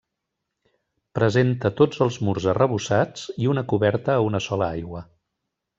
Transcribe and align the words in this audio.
Presenta 1.19 1.71
tots 1.81 2.01
els 2.07 2.17
murs 2.29 2.49
arrebossats 2.55 3.29
i 3.45 3.53
una 3.55 3.67
coberta 3.75 4.17
a 4.19 4.27
una 4.31 4.45
sola 4.51 4.75
aigua. 4.79 5.07